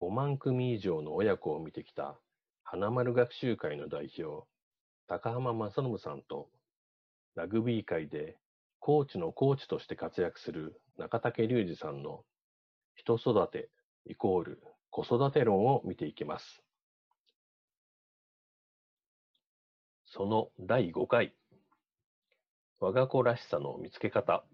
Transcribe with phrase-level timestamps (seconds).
[0.00, 2.18] 5万組以上の親子を見てきた
[2.62, 4.46] 花丸学習会の代表、
[5.08, 6.48] 高浜正信さんと、
[7.34, 8.36] ラグビー界で
[8.78, 12.24] コーチのコーチとして活躍する中竹隆二さんの
[12.94, 13.70] 人育て
[14.06, 16.62] イコール子育て論を見ていきます。
[20.06, 21.34] その第5回、
[22.80, 24.44] 我が子らしさの見つけ方。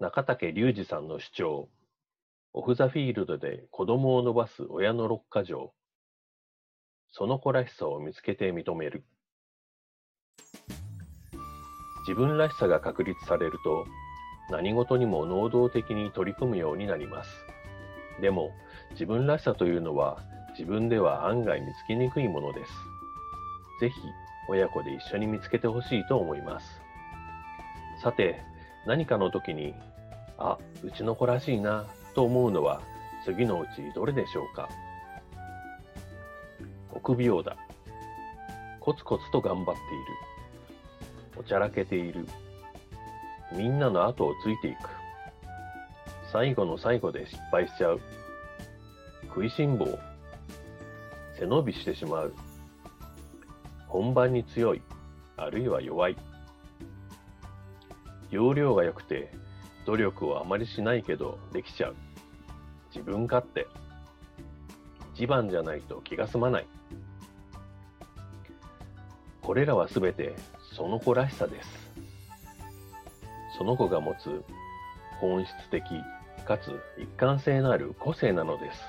[0.00, 1.68] 中竹隆二さんの主張、
[2.54, 5.74] オフ・ザ・フィールドで子供を伸ばす親の六か条。
[7.12, 9.04] その子らしさを見つけて認める。
[12.08, 13.84] 自分らしさが確立されると、
[14.48, 17.30] 何事にも能動的に取り組むようになります。
[18.22, 18.52] でも、
[18.92, 22.72] 自分らしさというのは自分では案外見つけにくいものです。
[23.80, 24.00] ぜひ
[24.48, 26.80] 親子で一緒に見つけてほしいと思います。
[28.02, 28.40] さて、
[28.86, 29.74] 何かの時に、
[30.38, 32.80] あ、うちの子らしいなと思うのは
[33.24, 34.68] 次のうちどれでしょうか？
[36.92, 37.56] 臆病だ。
[38.80, 39.80] コツコツと頑張っている。
[41.36, 42.26] おちゃらけている。
[43.52, 44.88] みんなの後をついていく。
[46.32, 48.00] 最後の最後で失敗しちゃう。
[49.28, 49.86] 食いしん坊。
[51.38, 52.34] 背伸びしてしまう。
[53.86, 54.82] 本番に強い、
[55.36, 56.16] あるいは弱い。
[58.30, 59.32] 容量が良くて、
[59.86, 61.96] 努力をあまりしないけどできちゃう。
[62.94, 63.66] 自分勝手。
[65.14, 66.66] 一番じゃないと気が済まない。
[69.42, 70.34] これらはすべて
[70.76, 71.90] その子らしさです。
[73.58, 74.42] その子が持つ
[75.20, 75.82] 本質的
[76.46, 78.80] かつ一貫性のある個性なのです。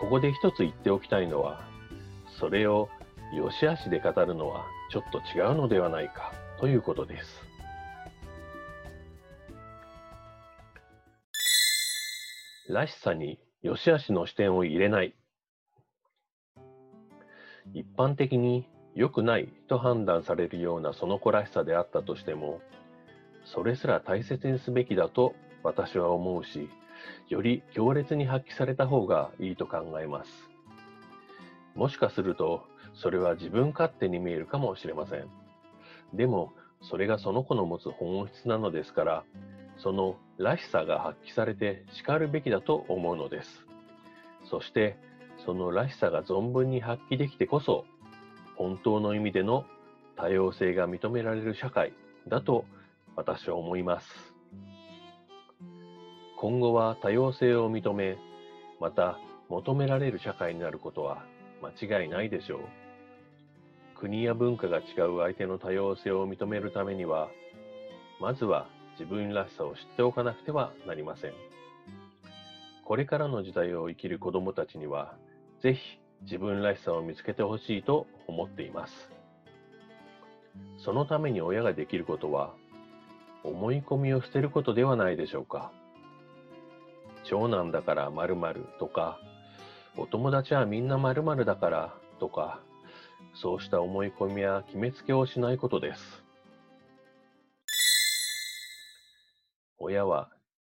[0.00, 1.64] ここで一つ言っておきたいのは、
[2.38, 2.88] それを
[3.34, 7.53] 良し悪しで語るのはちょっと違うのではないかということです。
[12.74, 15.14] らしさに良し悪しの視点を入れない。
[17.72, 22.60] 一般的に良くないと判断されるようなその子らしさであったとしても、
[23.44, 26.68] それすら大切にすべきだと私は思うし、
[27.28, 30.30] より強烈に発揮された方がいいと考えます。
[31.76, 35.28] もしかすると、それは自分勝手に見えるかもしれません。
[36.12, 39.24] でも、それがその子の持つ本質なのですから、
[39.78, 43.66] そのらしさが発揮されて叱るべきだと思うのです。
[44.50, 44.96] そして、
[45.44, 47.84] そのらしさが存分に発揮できてこそ、
[48.56, 49.64] 本当の意味での
[50.16, 51.92] 多様性が認められる社会
[52.28, 52.64] だと
[53.16, 54.34] 私は思います。
[56.38, 58.16] 今後は多様性を認め、
[58.80, 59.18] また
[59.48, 61.24] 求められる社会になることは
[61.62, 62.60] 間違いないでしょう。
[63.98, 67.28] 国や文化が違う相手の多様性を認めるためには、
[68.20, 68.68] まずは
[68.98, 71.32] 自分らしさを知っておかなくてはなりません。
[72.84, 75.14] これからの時代を生きる子供たちには、
[75.62, 75.80] ぜひ
[76.22, 79.10] 自分らしさを見つけてほしいと思っています。
[80.78, 82.54] そのために親ができることは、
[83.42, 85.72] 思い込みを捨てることではないでしょうか。
[87.24, 89.18] 長男だから〇〇とか、
[89.96, 92.60] お友達はみんな〇〇だからとか、
[93.34, 96.23] そうした思い込みや決めつけをしないことです。
[99.86, 100.30] 親は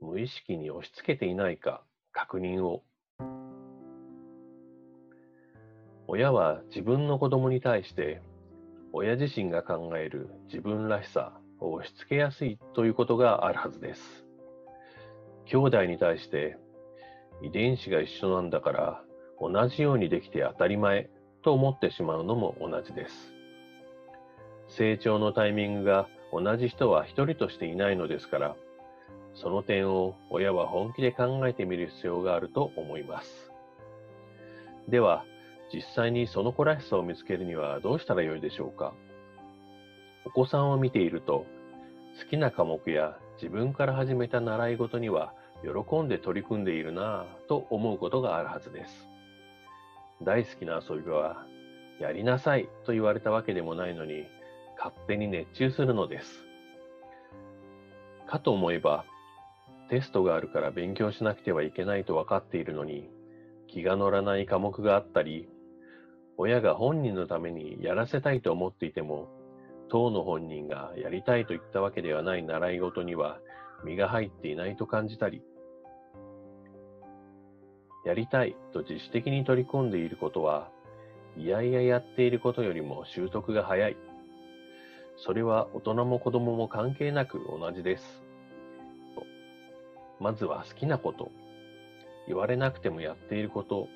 [0.00, 2.82] 無意識に押し付けていないか確認を。
[6.06, 8.22] 親は自分の子供に対して
[8.94, 14.24] 親自身が考える自分らしさを押し付けやすいということがあるはずです。
[15.44, 16.56] 兄弟に対して
[17.42, 19.02] 遺伝子が一緒なんだから
[19.38, 21.10] 同じようにできて当たり前
[21.42, 23.34] と思ってしまうのも同じです。
[24.68, 28.56] 成長のタイミングが同じ人は一人としていないのですから、
[29.34, 33.52] その点を親は本気で考えてみる必要があると思います。
[34.88, 35.24] では、
[35.72, 38.92] 実際にその子らしさを見つけるにはどうしたらよいでしょうか？
[40.24, 41.46] お子さんを見ていると、
[42.22, 49.08] 好きな科目や自分から始めた習い事には喜んで取り組んでいるなぁと思うことがあるはずです。
[50.22, 51.44] 大好きな遊び場は、
[52.00, 54.26] やりなさいと言われたわけでもないのに、
[54.76, 56.44] 勝手に熱中するのです。
[58.26, 59.04] かと思えば、
[59.90, 63.08] テストがあるから勉強しなくてはいけないと分かっているのに、
[63.68, 65.48] 気が乗らない科目があったり、
[66.36, 69.28] 親が本人のためにやらせたいと思っていても、
[69.88, 73.38] 当の本人がやりたいと言ったわけではない習い事には
[73.84, 75.42] 身が入っていないと感じたり、
[78.04, 80.70] やりたいと自主的に取り込んでいることは、
[81.36, 83.96] いやいややっていることよりも習得が早い。
[85.16, 88.22] それは大人も子供も関係なく同じです。
[90.20, 91.30] まずは好きなこと、
[92.26, 93.88] 言われなくてもやっていること、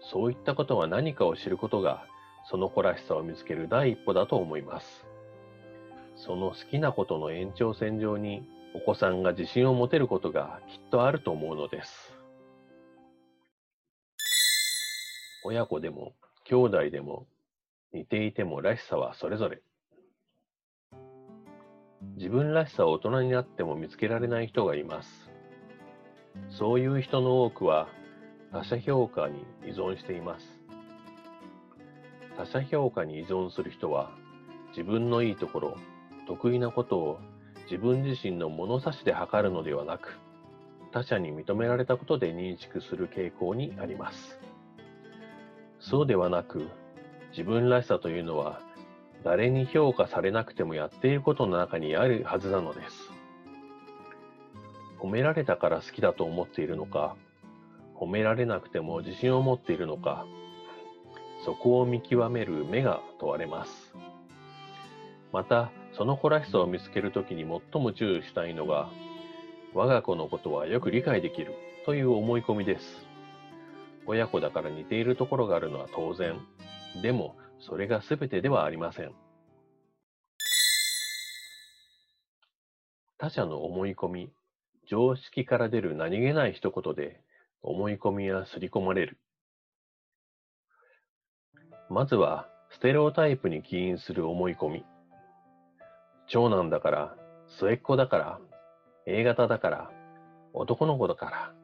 [0.00, 2.06] そういったことは何かを知ることが、
[2.50, 5.06] その子らしさを見つける第一歩だと思います。
[6.16, 12.16] その好きなことの延長線上に、お子さんが自信を持てることがきっとあると思うのです。
[15.44, 16.12] 親子でも
[16.44, 17.26] 兄弟でも
[17.92, 19.62] 似ていてもらしさはそれぞれ。
[22.16, 25.29] 自分らしさを大人になっても見つけられない人がいます。
[26.48, 27.88] そういう人の多くは
[28.52, 30.46] 他者評価に依存しています。
[32.36, 34.10] 他者評価に依存する人は
[34.70, 35.76] 自分のいいところ、
[36.26, 37.20] 得意なことを
[37.64, 40.18] 自分自身の物差しで測るのではなく、
[40.92, 44.40] 他者に認められたことで認識する傾向にあります。
[45.78, 46.68] そうではなく、
[47.30, 48.60] 自分らしさというのは
[49.22, 53.19] 誰に評価されなくてもやっていることの中にあるはずなのです。
[55.02, 57.16] 褒められたから好きだと思っているのか、
[57.94, 60.26] 褒められなくても自信を持っているのか、
[61.44, 63.94] そこを見極める目が問われます。
[65.32, 68.90] また、その子らしさを見つけるときに最も注意したいのが、
[69.72, 71.54] 我が子のことはよく理解できる
[71.86, 73.06] という思い込みです。
[74.06, 76.40] 親子だから似ているところがあるのは当然。
[77.02, 79.12] でも、それが全てではありません。
[83.18, 84.32] 他者の思い込み、
[84.90, 87.20] 常識から出る何気ない一言で
[87.62, 89.20] 思い込みは刷り込まれる。
[91.88, 94.84] まずは、ステレオタイプに起因する思い込み。
[96.26, 97.16] 長男だから、
[97.46, 98.40] 末っ子だから、
[99.06, 99.90] A 型だから、
[100.54, 101.54] 男の子だから、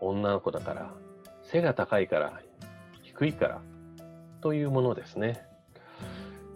[0.00, 0.94] 女の子だから、
[1.42, 2.40] 背が高いから、
[3.02, 3.62] 低いから、
[4.42, 5.44] というものですね。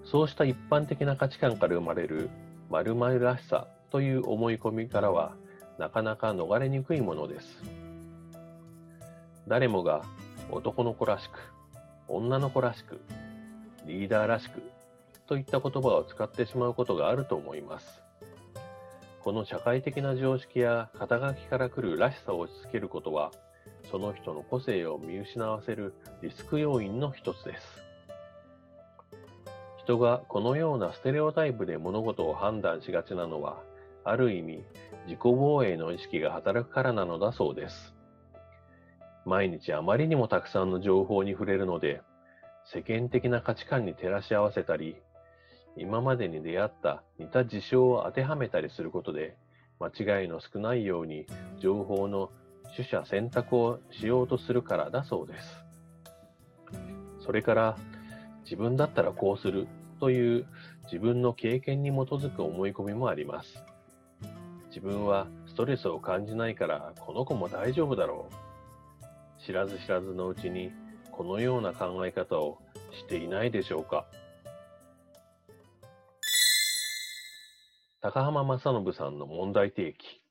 [0.04, 2.30] そうした一般的な価値観から生まれる
[2.68, 5.34] 〇〇らしさという思い込みからは
[5.80, 7.62] なかなか逃れにくいものです。
[9.48, 10.04] 誰もが
[10.50, 11.38] 男の子らしく、
[12.06, 13.00] 女の子らしく、
[13.86, 14.60] リーダーらしく
[15.26, 18.02] といった言葉を使ってしまうことがあると思います。
[19.22, 23.32] この社会的な常識や肩書きから来るらしさを押し付けることは
[23.90, 27.82] その人の個性を見失わせるリスク要因の一つです。
[29.78, 33.62] 人がこのようなステレオタイプで物事を判断しがちなのは、
[34.04, 34.62] ある意味
[35.10, 37.96] 自己防衛の意識が働くからなのだそうです。
[39.26, 42.00] 毎日あまりにもたくさんの情報に触れるので、
[42.72, 44.94] 世間的な価値観に照らし合わせたり、
[45.76, 49.36] 今までに出会った似た事象を当てはめたりすることで、
[49.80, 51.26] 間違いの少ないように
[51.58, 52.30] 情報の
[52.76, 55.64] 取捨選択をしようとするからだそうです。
[57.18, 57.76] それから
[58.44, 59.66] 自分だったらこうする
[59.98, 60.46] という
[60.84, 63.64] 自分の経験に基づく思い込みもあります。
[64.70, 69.44] 自分はストレスを感じないからこの子も大丈夫だろう。
[69.44, 70.70] 知らず知らずのうちに
[71.10, 72.58] このような考え方を
[72.92, 74.06] していないでしょうか。
[78.00, 80.22] 高浜正信さんの問題提起。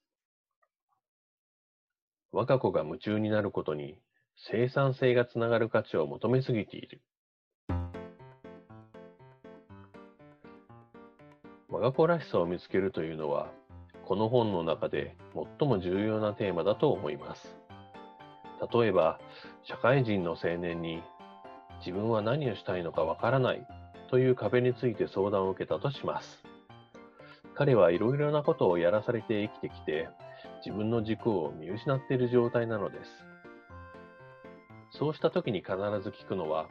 [2.32, 4.00] 我が子が夢中になることに
[4.50, 7.02] 生産性がつながる価値を求めすぎている。
[11.68, 13.52] 我が子らしさを見つけるというのは、
[14.10, 15.16] この本の中で
[15.60, 17.56] 最も重要なテーマだと思います。
[18.74, 19.20] 例えば、
[19.62, 21.04] 社会人の青年に
[21.86, 23.68] 自分は何をしたいのかわからない
[24.10, 26.44] という壁について相談を受けたとします。
[27.54, 30.10] 彼はいろいろなことをやらされて生きてきて、
[30.66, 33.12] 自分の軸を見失っている状態なのです。
[34.90, 36.68] そうした時に必ず聞くのは、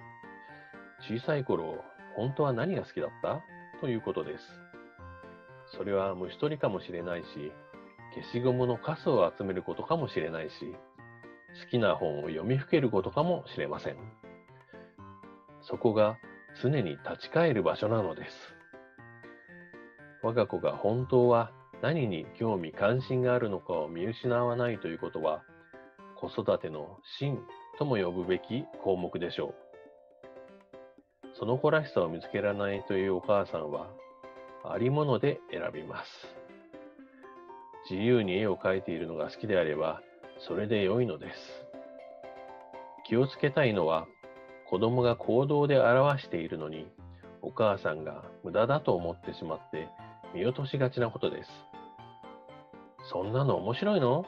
[1.09, 1.85] 小さい頃、
[2.16, 3.40] 本当は何が好きだった？
[3.80, 4.45] ということです。
[5.76, 7.52] それは虫取りかもしれないし、
[8.14, 10.54] 消しゴムのカスを集めることかもしれないし、
[11.64, 13.96] 好きな本を読みふけることかもしれません。
[15.62, 16.16] そこが
[16.62, 18.54] 常に立ち返る場所なのです。
[20.22, 25.42] 我が子が本当は何に興味関心があるのかを見失わないということは、
[26.16, 27.38] 子育ての真
[27.78, 29.54] とも呼ぶべき項目でしょう。
[31.38, 33.88] その子らしさを見つけられないというお母さんは、
[34.65, 36.11] ありもので選びます。
[37.91, 40.03] 自由に絵を描いているのが好きであれば、
[40.47, 41.37] それで良いのです。
[43.07, 44.07] 気をつけたいのは、
[44.69, 46.87] 子供が行動で表しているのに、
[47.41, 49.88] お母さんが無駄だと思ってしまって
[50.35, 51.50] 見落としがちなことです。
[53.11, 54.27] そんなの面白いの？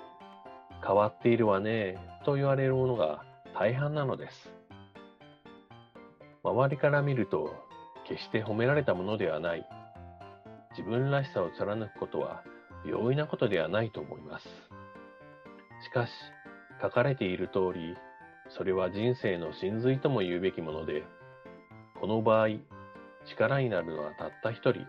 [0.82, 3.22] 変わっているわね、と言われるものが
[3.58, 4.32] 大半なのです。
[6.42, 7.54] 周りから見ると、
[8.08, 9.68] 決して褒められたものではない。
[10.70, 12.44] 自分らしさを貫くことは
[12.84, 14.48] 容易なことではないと思います。
[15.82, 16.10] しかし、
[16.80, 17.96] 書かれている通り、
[18.48, 21.04] それは人生の真髄とも言うべきもので、
[22.00, 22.48] この場合、
[23.26, 24.86] 力になるのはたった一人、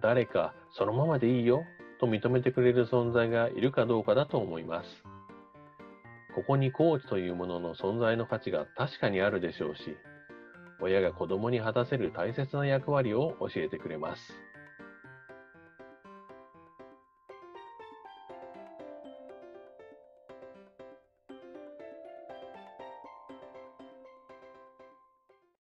[0.00, 1.64] 誰かそのままでいいよ
[2.00, 5.04] と認めてくれる存在がいるかどうかだと思います。
[6.34, 9.96] ここにコーチというものの存在の価値が確かにあるでしょうし、
[10.80, 14.20] 親が子供に果たせる大切な役割を教えてくれます。